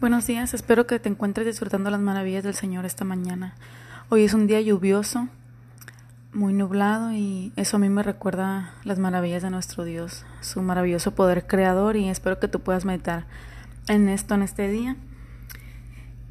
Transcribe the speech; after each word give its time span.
Buenos 0.00 0.26
días, 0.26 0.54
espero 0.54 0.86
que 0.86 0.98
te 0.98 1.08
encuentres 1.08 1.46
disfrutando 1.46 1.90
las 1.90 2.00
maravillas 2.00 2.44
del 2.44 2.54
Señor 2.54 2.84
esta 2.84 3.04
mañana. 3.04 3.54
Hoy 4.08 4.24
es 4.24 4.34
un 4.34 4.46
día 4.46 4.60
lluvioso, 4.60 5.28
muy 6.32 6.52
nublado 6.52 7.12
y 7.12 7.52
eso 7.56 7.76
a 7.76 7.80
mí 7.80 7.88
me 7.88 8.02
recuerda 8.02 8.74
las 8.84 8.98
maravillas 8.98 9.42
de 9.42 9.50
nuestro 9.50 9.84
Dios, 9.84 10.24
su 10.40 10.62
maravilloso 10.62 11.14
poder 11.14 11.46
creador 11.46 11.96
y 11.96 12.08
espero 12.08 12.40
que 12.40 12.48
tú 12.48 12.60
puedas 12.60 12.84
meditar 12.84 13.26
en 13.88 14.08
esto 14.08 14.34
en 14.34 14.42
este 14.42 14.68
día. 14.68 14.96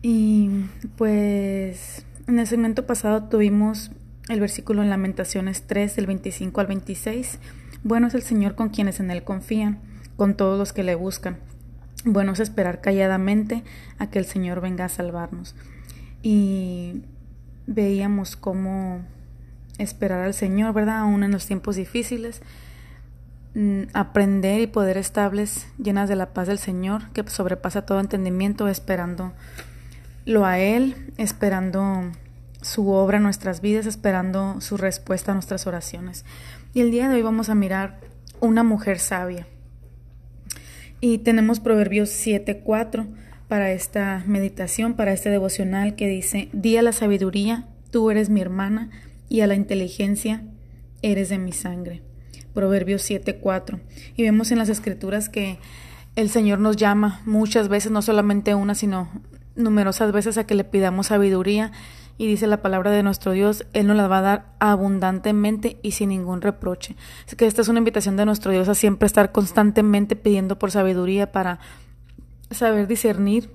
Y 0.02 0.66
pues 0.98 2.06
en 2.28 2.40
el 2.40 2.48
segmento 2.48 2.86
pasado 2.86 3.24
tuvimos 3.24 3.92
el 4.30 4.40
versículo 4.40 4.82
en 4.82 4.90
Lamentaciones 4.90 5.68
3 5.68 5.96
del 5.96 6.08
25 6.08 6.62
al 6.62 6.68
26. 6.68 7.40
Bueno 7.84 8.08
es 8.08 8.16
el 8.16 8.22
Señor 8.22 8.56
con 8.56 8.70
quienes 8.70 9.00
en 9.00 9.12
Él 9.12 9.24
confían, 9.24 9.80
con 10.16 10.36
todos 10.36 10.58
los 10.58 10.74
que 10.74 10.84
le 10.84 10.96
buscan. 10.96 11.38
Bueno 12.04 12.34
es 12.34 12.40
esperar 12.40 12.82
calladamente 12.82 13.64
a 14.00 14.10
que 14.10 14.20
el 14.20 14.26
Señor 14.26 14.62
venga 14.62 14.86
a 14.86 14.90
salvarnos. 14.90 15.56
Y 16.24 17.04
veíamos 17.68 18.36
cómo 18.36 19.02
esperar 19.78 20.22
al 20.22 20.34
Señor, 20.34 20.74
¿verdad? 20.74 21.00
Aún 21.00 21.24
en 21.24 21.32
los 21.32 21.46
tiempos 21.46 21.76
difíciles. 21.76 22.42
Mm, 23.54 23.84
aprender 23.94 24.62
y 24.62 24.68
poder 24.68 24.98
estables 24.98 25.68
llenas 25.78 26.08
de 26.08 26.16
la 26.16 26.34
paz 26.34 26.48
del 26.48 26.58
Señor, 26.58 27.12
que 27.12 27.28
sobrepasa 27.30 27.86
todo 27.86 28.00
entendimiento, 28.00 28.68
esperando 28.70 29.34
lo 30.26 30.46
a 30.46 30.60
Él, 30.60 31.14
esperando 31.18 32.12
su 32.62 32.90
obra 32.90 33.18
en 33.18 33.24
nuestras 33.24 33.60
vidas, 33.60 33.88
esperando 33.88 34.62
su 34.62 34.78
respuesta 34.78 35.32
a 35.32 35.34
nuestras 35.34 35.68
oraciones. 35.68 36.26
Y 36.74 36.82
el 36.82 36.92
día 36.92 37.10
de 37.10 37.16
hoy 37.16 37.22
vamos 37.24 37.50
a 37.50 37.56
mirar 37.56 38.00
una 38.40 38.64
mujer 38.64 39.00
sabia. 39.00 39.48
Y 41.02 41.18
tenemos 41.18 41.60
Proverbios 41.60 42.10
7:4 42.10 43.08
para 43.48 43.72
esta 43.72 44.24
meditación, 44.28 44.94
para 44.94 45.12
este 45.12 45.30
devocional 45.30 45.96
que 45.96 46.08
dice, 46.08 46.48
di 46.54 46.78
a 46.78 46.84
la 46.84 46.94
sabiduría, 46.94 47.66
tú 47.90 48.12
eres 48.12 48.30
mi 48.30 48.40
hermana, 48.40 48.92
y 49.28 49.42
a 49.42 49.48
la 49.48 49.56
inteligencia, 49.56 50.44
eres 51.02 51.30
de 51.30 51.38
mi 51.38 51.52
sangre. 51.54 52.02
Proverbios 52.54 53.02
7:4. 53.02 53.80
Y 54.16 54.24
vemos 54.24 54.52
en 54.52 54.60
las 54.60 54.70
escrituras 54.70 55.28
que 55.28 55.58
el 56.16 56.30
Señor 56.30 56.60
nos 56.60 56.76
llama 56.76 57.22
muchas 57.26 57.68
veces, 57.68 57.92
no 57.92 58.02
solamente 58.02 58.54
una, 58.56 58.76
sino 58.76 59.10
numerosas 59.56 60.12
veces 60.12 60.38
a 60.38 60.46
que 60.46 60.56
le 60.56 60.64
pidamos 60.64 61.08
sabiduría 61.08 61.72
y 62.22 62.28
dice 62.28 62.46
la 62.46 62.62
palabra 62.62 62.92
de 62.92 63.02
nuestro 63.02 63.32
Dios, 63.32 63.66
Él 63.74 63.88
nos 63.88 63.98
la 63.98 64.08
va 64.08 64.20
a 64.20 64.22
dar 64.22 64.46
abundantemente 64.60 65.80
y 65.82 65.94
sin 65.94 66.10
ningún 66.10 66.42
reproche. 66.42 66.96
Así 67.26 67.36
que 67.36 67.48
esta 67.48 67.64
es 67.64 67.68
una 67.68 67.80
invitación 67.80 68.16
de 68.16 68.28
nuestro 68.28 68.52
Dios 68.52 68.70
a 68.70 68.76
siempre 68.76 69.08
estar 69.08 69.32
constantemente 69.32 70.16
pidiendo 70.16 70.60
por 70.60 70.70
sabiduría 70.70 71.32
para 71.32 71.58
saber 72.52 72.86
discernir 72.86 73.50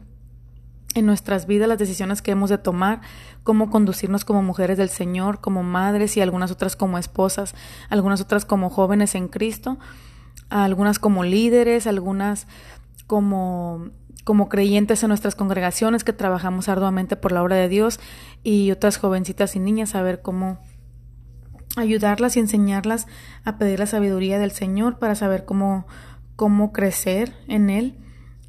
en 0.96 1.06
nuestras 1.06 1.46
vidas 1.46 1.68
las 1.68 1.78
decisiones 1.78 2.22
que 2.22 2.32
hemos 2.32 2.50
de 2.50 2.58
tomar, 2.58 3.02
cómo 3.44 3.70
conducirnos 3.70 4.24
como 4.24 4.42
mujeres 4.42 4.78
del 4.78 4.88
Señor, 4.88 5.40
como 5.40 5.62
madres 5.62 6.16
y 6.16 6.20
algunas 6.20 6.50
otras 6.50 6.74
como 6.74 6.98
esposas, 6.98 7.54
algunas 7.88 8.20
otras 8.20 8.44
como 8.44 8.68
jóvenes 8.68 9.14
en 9.14 9.28
Cristo, 9.28 9.78
algunas 10.48 10.98
como 10.98 11.22
líderes, 11.22 11.86
algunas 11.86 12.48
como 13.06 13.90
como 14.26 14.48
creyentes 14.48 15.04
en 15.04 15.08
nuestras 15.10 15.36
congregaciones 15.36 16.02
que 16.02 16.12
trabajamos 16.12 16.68
arduamente 16.68 17.14
por 17.14 17.30
la 17.30 17.44
obra 17.44 17.54
de 17.54 17.68
Dios 17.68 18.00
y 18.42 18.72
otras 18.72 18.96
jovencitas 18.96 19.54
y 19.54 19.60
niñas 19.60 19.94
a 19.94 20.02
ver 20.02 20.20
cómo 20.20 20.58
ayudarlas 21.76 22.36
y 22.36 22.40
enseñarlas 22.40 23.06
a 23.44 23.56
pedir 23.56 23.78
la 23.78 23.86
sabiduría 23.86 24.40
del 24.40 24.50
Señor 24.50 24.98
para 24.98 25.14
saber 25.14 25.44
cómo, 25.44 25.86
cómo 26.34 26.72
crecer 26.72 27.34
en 27.46 27.70
Él 27.70 27.94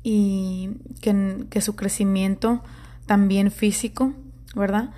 y 0.02 0.78
que, 1.00 1.46
que 1.52 1.62
su 1.62 1.76
crecimiento 1.76 2.64
también 3.06 3.52
físico, 3.52 4.14
¿verdad? 4.56 4.96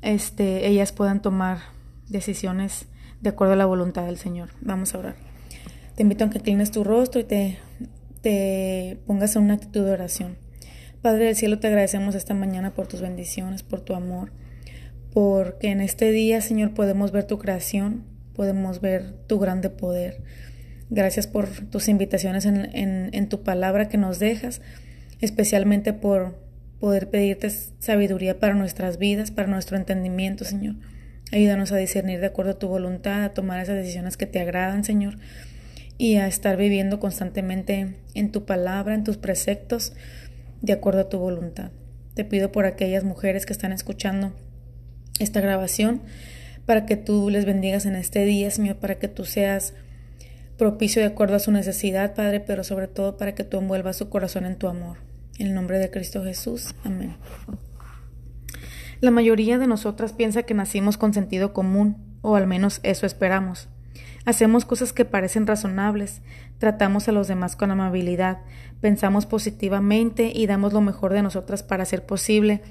Este, 0.00 0.68
ellas 0.68 0.92
puedan 0.92 1.22
tomar 1.22 1.58
decisiones 2.06 2.86
de 3.20 3.30
acuerdo 3.30 3.54
a 3.54 3.56
la 3.56 3.66
voluntad 3.66 4.06
del 4.06 4.16
Señor. 4.16 4.50
Vamos 4.60 4.94
a 4.94 4.98
orar. 4.98 5.16
Te 5.96 6.04
invito 6.04 6.24
a 6.24 6.30
que 6.30 6.38
inclines 6.38 6.70
tu 6.70 6.84
rostro 6.84 7.20
y 7.20 7.24
te 7.24 7.58
te 8.22 8.98
pongas 9.06 9.36
en 9.36 9.42
una 9.42 9.54
actitud 9.54 9.84
de 9.84 9.92
oración. 9.92 10.36
Padre 11.02 11.26
del 11.26 11.36
cielo, 11.36 11.58
te 11.58 11.68
agradecemos 11.68 12.14
esta 12.14 12.34
mañana 12.34 12.74
por 12.74 12.86
tus 12.86 13.00
bendiciones, 13.00 13.62
por 13.62 13.80
tu 13.80 13.94
amor, 13.94 14.32
porque 15.12 15.68
en 15.68 15.80
este 15.80 16.10
día, 16.10 16.40
Señor, 16.40 16.74
podemos 16.74 17.10
ver 17.10 17.24
tu 17.24 17.38
creación, 17.38 18.04
podemos 18.34 18.80
ver 18.80 19.12
tu 19.26 19.38
grande 19.38 19.70
poder. 19.70 20.22
Gracias 20.90 21.26
por 21.26 21.48
tus 21.48 21.88
invitaciones 21.88 22.44
en, 22.44 23.10
en 23.12 23.28
tu 23.28 23.42
palabra 23.42 23.88
que 23.88 23.96
nos 23.96 24.18
dejas, 24.18 24.60
especialmente 25.20 25.92
por 25.92 26.38
poder 26.80 27.08
pedirte 27.08 27.48
sabiduría 27.78 28.38
para 28.38 28.54
nuestras 28.54 28.98
vidas, 28.98 29.30
para 29.30 29.48
nuestro 29.48 29.76
entendimiento, 29.76 30.44
Señor. 30.44 30.76
Ayúdanos 31.32 31.72
a 31.72 31.76
discernir 31.76 32.20
de 32.20 32.26
acuerdo 32.26 32.52
a 32.52 32.58
tu 32.58 32.68
voluntad, 32.68 33.22
a 33.22 33.34
tomar 33.34 33.60
esas 33.60 33.76
decisiones 33.76 34.16
que 34.16 34.26
te 34.26 34.40
agradan, 34.40 34.84
Señor 34.84 35.16
y 36.00 36.16
a 36.16 36.26
estar 36.26 36.56
viviendo 36.56 36.98
constantemente 36.98 37.94
en 38.14 38.32
tu 38.32 38.46
palabra, 38.46 38.94
en 38.94 39.04
tus 39.04 39.18
preceptos, 39.18 39.92
de 40.62 40.72
acuerdo 40.72 41.00
a 41.02 41.08
tu 41.10 41.18
voluntad. 41.18 41.72
Te 42.14 42.24
pido 42.24 42.50
por 42.50 42.64
aquellas 42.64 43.04
mujeres 43.04 43.44
que 43.44 43.52
están 43.52 43.70
escuchando 43.70 44.32
esta 45.18 45.42
grabación, 45.42 46.00
para 46.64 46.86
que 46.86 46.96
tú 46.96 47.28
les 47.28 47.44
bendigas 47.44 47.84
en 47.84 47.96
este 47.96 48.24
día, 48.24 48.50
Señor, 48.50 48.76
para 48.76 48.94
que 48.94 49.08
tú 49.08 49.26
seas 49.26 49.74
propicio 50.56 51.02
de 51.02 51.08
acuerdo 51.08 51.36
a 51.36 51.38
su 51.38 51.52
necesidad, 51.52 52.14
Padre, 52.14 52.40
pero 52.40 52.64
sobre 52.64 52.88
todo 52.88 53.18
para 53.18 53.34
que 53.34 53.44
tú 53.44 53.58
envuelvas 53.58 53.96
su 53.96 54.08
corazón 54.08 54.46
en 54.46 54.56
tu 54.56 54.68
amor. 54.68 54.96
En 55.38 55.48
el 55.48 55.54
nombre 55.54 55.78
de 55.78 55.90
Cristo 55.90 56.24
Jesús. 56.24 56.74
Amén. 56.82 57.18
La 59.02 59.10
mayoría 59.10 59.58
de 59.58 59.66
nosotras 59.66 60.14
piensa 60.14 60.44
que 60.44 60.54
nacimos 60.54 60.96
con 60.96 61.12
sentido 61.12 61.52
común, 61.52 62.18
o 62.22 62.36
al 62.36 62.46
menos 62.46 62.80
eso 62.84 63.04
esperamos. 63.04 63.68
Hacemos 64.30 64.64
cosas 64.64 64.92
que 64.92 65.04
parecen 65.04 65.48
razonables, 65.48 66.22
tratamos 66.58 67.08
a 67.08 67.12
los 67.12 67.26
demás 67.26 67.56
con 67.56 67.72
amabilidad, 67.72 68.38
pensamos 68.80 69.26
positivamente 69.26 70.30
y 70.32 70.46
damos 70.46 70.72
lo 70.72 70.80
mejor 70.80 71.12
de 71.12 71.20
nosotras 71.20 71.64
para 71.64 71.82
hacer 71.82 72.06
posible 72.06 72.62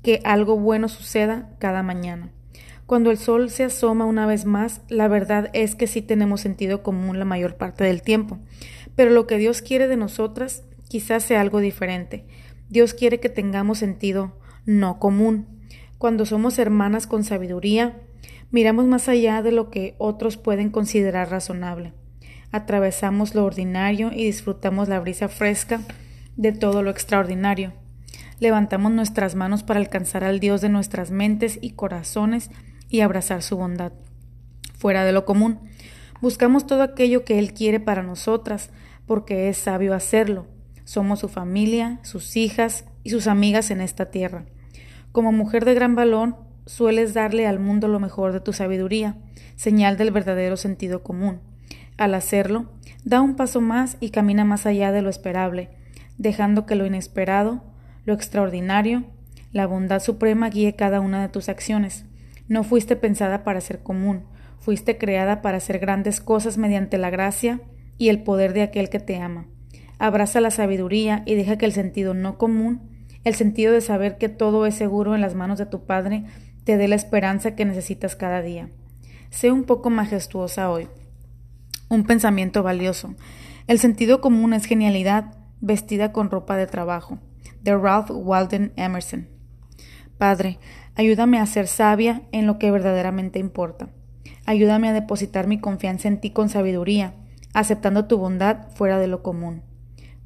que 0.00 0.20
algo 0.22 0.56
bueno 0.56 0.88
suceda 0.88 1.50
cada 1.58 1.82
mañana. 1.82 2.30
Cuando 2.86 3.10
el 3.10 3.18
sol 3.18 3.50
se 3.50 3.64
asoma 3.64 4.04
una 4.04 4.26
vez 4.26 4.44
más, 4.44 4.82
la 4.88 5.08
verdad 5.08 5.50
es 5.54 5.74
que 5.74 5.88
sí 5.88 6.02
tenemos 6.02 6.40
sentido 6.40 6.84
común 6.84 7.18
la 7.18 7.24
mayor 7.24 7.56
parte 7.56 7.82
del 7.82 8.02
tiempo. 8.02 8.38
Pero 8.94 9.10
lo 9.10 9.26
que 9.26 9.38
Dios 9.38 9.60
quiere 9.60 9.88
de 9.88 9.96
nosotras 9.96 10.62
quizás 10.88 11.24
sea 11.24 11.40
algo 11.40 11.58
diferente. 11.58 12.26
Dios 12.68 12.94
quiere 12.94 13.18
que 13.18 13.28
tengamos 13.28 13.78
sentido 13.78 14.38
no 14.66 15.00
común. 15.00 15.48
Cuando 15.98 16.24
somos 16.26 16.60
hermanas 16.60 17.08
con 17.08 17.24
sabiduría, 17.24 17.96
Miramos 18.50 18.86
más 18.86 19.08
allá 19.08 19.42
de 19.42 19.52
lo 19.52 19.70
que 19.70 19.94
otros 19.98 20.38
pueden 20.38 20.70
considerar 20.70 21.30
razonable. 21.30 21.92
Atravesamos 22.50 23.34
lo 23.34 23.44
ordinario 23.44 24.10
y 24.10 24.24
disfrutamos 24.24 24.88
la 24.88 25.00
brisa 25.00 25.28
fresca 25.28 25.80
de 26.36 26.52
todo 26.52 26.82
lo 26.82 26.90
extraordinario. 26.90 27.74
Levantamos 28.40 28.92
nuestras 28.92 29.34
manos 29.34 29.64
para 29.64 29.80
alcanzar 29.80 30.24
al 30.24 30.40
Dios 30.40 30.62
de 30.62 30.70
nuestras 30.70 31.10
mentes 31.10 31.58
y 31.60 31.72
corazones 31.72 32.50
y 32.88 33.00
abrazar 33.00 33.42
su 33.42 33.56
bondad. 33.56 33.92
Fuera 34.78 35.04
de 35.04 35.12
lo 35.12 35.26
común, 35.26 35.58
buscamos 36.22 36.66
todo 36.66 36.82
aquello 36.82 37.24
que 37.24 37.38
Él 37.38 37.52
quiere 37.52 37.80
para 37.80 38.02
nosotras, 38.02 38.70
porque 39.06 39.50
es 39.50 39.58
sabio 39.58 39.92
hacerlo. 39.92 40.46
Somos 40.84 41.18
su 41.18 41.28
familia, 41.28 41.98
sus 42.02 42.36
hijas 42.36 42.86
y 43.02 43.10
sus 43.10 43.26
amigas 43.26 43.70
en 43.70 43.82
esta 43.82 44.10
tierra. 44.10 44.46
Como 45.12 45.32
mujer 45.32 45.66
de 45.66 45.74
gran 45.74 45.94
valor, 45.94 46.36
sueles 46.68 47.14
darle 47.14 47.46
al 47.46 47.58
mundo 47.58 47.88
lo 47.88 47.98
mejor 47.98 48.32
de 48.32 48.40
tu 48.40 48.52
sabiduría, 48.52 49.16
señal 49.56 49.96
del 49.96 50.10
verdadero 50.10 50.58
sentido 50.58 51.02
común. 51.02 51.40
Al 51.96 52.14
hacerlo, 52.14 52.66
da 53.04 53.22
un 53.22 53.36
paso 53.36 53.62
más 53.62 53.96
y 54.00 54.10
camina 54.10 54.44
más 54.44 54.66
allá 54.66 54.92
de 54.92 55.00
lo 55.00 55.08
esperable, 55.08 55.70
dejando 56.18 56.66
que 56.66 56.74
lo 56.74 56.84
inesperado, 56.84 57.64
lo 58.04 58.12
extraordinario, 58.12 59.04
la 59.50 59.66
bondad 59.66 60.00
suprema 60.00 60.50
guíe 60.50 60.76
cada 60.76 61.00
una 61.00 61.22
de 61.22 61.30
tus 61.30 61.48
acciones. 61.48 62.04
No 62.48 62.64
fuiste 62.64 62.96
pensada 62.96 63.44
para 63.44 63.62
ser 63.62 63.80
común, 63.82 64.24
fuiste 64.58 64.98
creada 64.98 65.40
para 65.40 65.56
hacer 65.56 65.78
grandes 65.78 66.20
cosas 66.20 66.58
mediante 66.58 66.98
la 66.98 67.08
gracia 67.08 67.60
y 67.96 68.10
el 68.10 68.22
poder 68.22 68.52
de 68.52 68.62
aquel 68.62 68.90
que 68.90 69.00
te 69.00 69.16
ama. 69.16 69.46
Abraza 69.98 70.42
la 70.42 70.50
sabiduría 70.50 71.22
y 71.24 71.34
deja 71.34 71.56
que 71.56 71.64
el 71.64 71.72
sentido 71.72 72.12
no 72.12 72.36
común, 72.36 72.82
el 73.24 73.34
sentido 73.34 73.72
de 73.72 73.80
saber 73.80 74.18
que 74.18 74.28
todo 74.28 74.66
es 74.66 74.74
seguro 74.74 75.14
en 75.14 75.20
las 75.20 75.34
manos 75.34 75.58
de 75.58 75.66
tu 75.66 75.84
Padre, 75.86 76.24
te 76.68 76.76
dé 76.76 76.86
la 76.86 76.96
esperanza 76.96 77.54
que 77.54 77.64
necesitas 77.64 78.14
cada 78.14 78.42
día. 78.42 78.68
Sé 79.30 79.50
un 79.50 79.64
poco 79.64 79.88
majestuosa 79.88 80.70
hoy. 80.70 80.86
Un 81.88 82.04
pensamiento 82.04 82.62
valioso. 82.62 83.14
El 83.66 83.78
sentido 83.78 84.20
común 84.20 84.52
es 84.52 84.66
genialidad 84.66 85.32
vestida 85.62 86.12
con 86.12 86.30
ropa 86.30 86.58
de 86.58 86.66
trabajo. 86.66 87.20
De 87.62 87.74
Ralph 87.74 88.10
Walden 88.10 88.74
Emerson. 88.76 89.28
Padre, 90.18 90.58
ayúdame 90.94 91.38
a 91.38 91.46
ser 91.46 91.68
sabia 91.68 92.28
en 92.32 92.46
lo 92.46 92.58
que 92.58 92.70
verdaderamente 92.70 93.38
importa. 93.38 93.88
Ayúdame 94.44 94.90
a 94.90 94.92
depositar 94.92 95.46
mi 95.46 95.58
confianza 95.60 96.08
en 96.08 96.20
ti 96.20 96.32
con 96.32 96.50
sabiduría, 96.50 97.14
aceptando 97.54 98.04
tu 98.04 98.18
bondad 98.18 98.68
fuera 98.74 98.98
de 98.98 99.06
lo 99.06 99.22
común. 99.22 99.62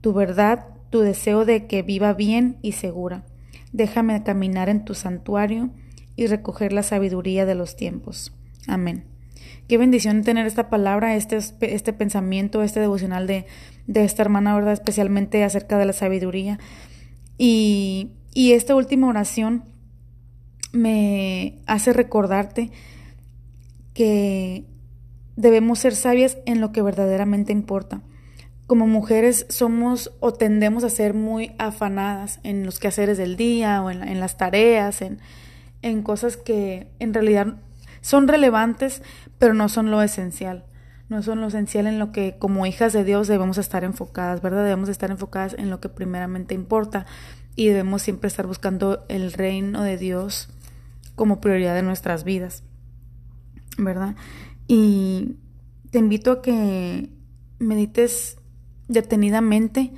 Tu 0.01 0.13
verdad 0.13 0.67
tu 0.91 1.03
deseo 1.03 1.45
de 1.45 1.69
que 1.69 1.83
viva 1.83 2.15
bien 2.15 2.59
y 2.63 2.73
segura. 2.73 3.23
Déjame 3.71 4.25
caminar 4.25 4.69
en 4.69 4.85
tu 4.85 4.95
santuario 4.95 5.71
y 6.17 6.27
recoger 6.27 6.73
la 6.73 6.83
sabiduría 6.83 7.47
de 7.47 7.55
los 7.55 7.77
tiempos. 7.77 8.33
Amén. 8.67 9.05
Qué 9.69 9.79
bendición 9.79 10.23
tener 10.23 10.47
esta 10.47 10.69
palabra, 10.69 11.17
este, 11.17 11.39
este 11.61 11.93
pensamiento, 11.93 12.63
este 12.63 12.81
devocional 12.81 13.27
de, 13.27 13.47
de 13.87 14.05
esta 14.05 14.23
hermana, 14.23 14.55
¿verdad? 14.55 14.73
Especialmente 14.73 15.45
acerca 15.45 15.79
de 15.79 15.87
la 15.87 15.93
sabiduría. 15.93 16.59
Y, 17.39 18.13
y 18.35 18.53
esta 18.53 18.75
última 18.75 19.09
oración 19.09 19.65
me 20.73 21.61
hace 21.67 21.93
recordarte 21.93 22.71
que 23.95 24.65
debemos 25.37 25.79
ser 25.79 25.95
sabias 25.95 26.39
en 26.45 26.61
lo 26.61 26.73
que 26.73 26.83
verdaderamente 26.83 27.53
importa. 27.53 28.03
Como 28.67 28.87
mujeres 28.87 29.47
somos 29.49 30.13
o 30.21 30.33
tendemos 30.33 30.85
a 30.85 30.91
ser 30.91 31.15
muy 31.15 31.53
afanadas 31.59 32.41
en 32.43 32.65
los 32.65 32.79
quehaceres 32.79 33.19
del 33.19 33.37
día 33.37 33.83
o 33.83 33.91
en, 33.91 34.03
en 34.03 34.21
las 34.21 34.37
tareas, 34.37 35.03
en, 35.03 35.19
en 35.83 36.03
cosas 36.03 36.37
que 36.37 36.89
en 36.99 37.13
realidad 37.13 37.57
son 38.01 38.29
relevantes, 38.29 39.03
pero 39.39 39.55
no 39.55 39.69
son 39.69 39.91
lo 39.91 40.03
esencial. 40.03 40.65
No 41.09 41.23
son 41.23 41.41
lo 41.41 41.49
esencial 41.49 41.87
en 41.87 41.99
lo 41.99 42.11
que 42.11 42.37
como 42.39 42.65
hijas 42.65 42.93
de 42.93 43.05
Dios 43.05 43.29
debemos 43.29 43.59
estar 43.59 43.85
enfocadas, 43.85 44.41
¿verdad? 44.41 44.65
Debemos 44.65 44.89
estar 44.89 45.11
enfocadas 45.11 45.55
en 45.59 45.69
lo 45.69 45.81
que 45.81 45.91
primeramente 45.91 46.55
importa 46.55 47.05
y 47.55 47.69
debemos 47.69 48.03
siempre 48.03 48.29
estar 48.29 48.47
buscando 48.47 49.05
el 49.09 49.33
reino 49.33 49.83
de 49.83 49.99
Dios 49.99 50.49
como 51.15 51.41
prioridad 51.41 51.75
de 51.75 51.83
nuestras 51.83 52.25
vidas, 52.25 52.63
¿verdad? 53.77 54.17
Y 54.67 55.37
te 55.91 55.99
invito 55.99 56.33
a 56.33 56.43
que 56.43 57.11
medites 57.59 58.39
detenidamente 58.89 59.93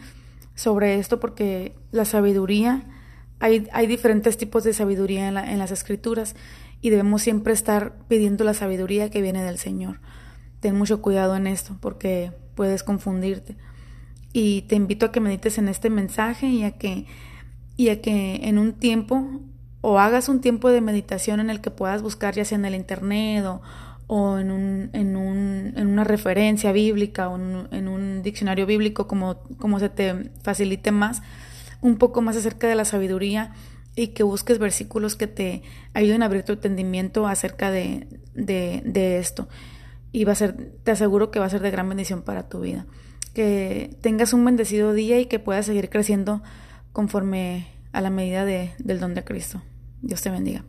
sobre 0.54 0.98
esto 0.98 1.20
porque 1.20 1.76
la 1.92 2.04
sabiduría, 2.04 2.84
hay, 3.44 3.68
hay 3.72 3.86
diferentes 3.86 4.38
tipos 4.38 4.64
de 4.64 4.72
sabiduría 4.72 5.28
en, 5.28 5.36
en 5.36 5.58
las 5.58 5.70
escrituras 5.70 6.34
y 6.80 6.88
debemos 6.88 7.20
siempre 7.20 7.52
estar 7.52 7.92
pidiendo 8.08 8.42
la 8.42 8.54
sabiduría 8.54 9.10
que 9.10 9.20
viene 9.20 9.42
del 9.42 9.58
Señor. 9.58 10.00
Ten 10.60 10.74
mucho 10.76 11.02
cuidado 11.02 11.36
en 11.36 11.46
esto 11.46 11.76
porque 11.78 12.32
puedes 12.54 12.82
confundirte. 12.82 13.56
Y 14.32 14.62
te 14.62 14.76
invito 14.76 15.04
a 15.04 15.12
que 15.12 15.20
medites 15.20 15.58
en 15.58 15.68
este 15.68 15.90
mensaje 15.90 16.46
y 16.46 16.64
a 16.64 16.72
que, 16.72 17.04
y 17.76 17.90
a 17.90 18.00
que 18.00 18.36
en 18.44 18.56
un 18.56 18.72
tiempo 18.72 19.42
o 19.82 19.98
hagas 19.98 20.30
un 20.30 20.40
tiempo 20.40 20.70
de 20.70 20.80
meditación 20.80 21.38
en 21.40 21.50
el 21.50 21.60
que 21.60 21.70
puedas 21.70 22.00
buscar 22.00 22.34
ya 22.34 22.46
sea 22.46 22.56
en 22.56 22.64
el 22.64 22.74
internet 22.74 23.44
o, 24.06 24.38
en, 24.38 24.50
un, 24.50 24.88
en, 24.94 25.16
un, 25.16 25.74
en, 25.76 25.86
una 25.86 26.04
referencia 26.04 26.72
bíblica 26.72 27.28
o 27.28 27.36
en, 27.36 27.88
un 27.88 28.22
diccionario 28.22 28.64
bíblico 28.64 29.06
como, 29.06 29.42
como 29.58 29.78
se 29.80 29.90
te 29.90 30.30
facilite 30.42 30.92
más, 30.92 31.20
un 31.84 31.98
poco 31.98 32.22
más 32.22 32.34
acerca 32.34 32.66
de 32.66 32.74
la 32.74 32.86
sabiduría 32.86 33.52
y 33.94 34.08
que 34.08 34.22
busques 34.22 34.58
versículos 34.58 35.16
que 35.16 35.26
te 35.26 35.62
ayuden 35.92 36.22
a 36.22 36.26
abrir 36.26 36.42
tu 36.42 36.54
entendimiento 36.54 37.26
acerca 37.26 37.70
de, 37.70 38.08
de, 38.32 39.18
esto. 39.18 39.48
Y 40.10 40.24
va 40.24 40.32
a 40.32 40.34
ser, 40.34 40.72
te 40.82 40.92
aseguro 40.92 41.30
que 41.30 41.40
va 41.40 41.44
a 41.44 41.50
ser 41.50 41.60
de 41.60 41.70
gran 41.70 41.86
bendición 41.86 42.22
para 42.22 42.48
tu 42.48 42.60
vida. 42.60 42.86
Que 43.34 43.94
tengas 44.00 44.32
un 44.32 44.46
bendecido 44.46 44.94
día 44.94 45.20
y 45.20 45.26
que 45.26 45.38
puedas 45.38 45.66
seguir 45.66 45.90
creciendo 45.90 46.42
conforme 46.94 47.66
a 47.92 48.00
la 48.00 48.08
medida 48.08 48.46
de, 48.46 48.72
del 48.78 48.98
don 48.98 49.12
de 49.12 49.22
Cristo. 49.22 49.60
Dios 50.00 50.22
te 50.22 50.30
bendiga. 50.30 50.64